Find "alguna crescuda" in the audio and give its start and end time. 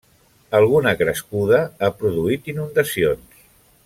0.59-1.59